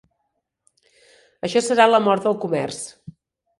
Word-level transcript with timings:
Això 1.49 1.63
serà 1.67 1.89
la 1.93 2.01
mort 2.09 2.27
del 2.27 2.41
comerç. 2.47 2.83